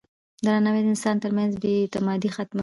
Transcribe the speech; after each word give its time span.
درناوی 0.45 0.81
د 0.83 0.87
انسانانو 0.91 1.23
ترمنځ 1.25 1.51
بې 1.61 1.71
اعتمادي 1.81 2.29
ختموي. 2.35 2.59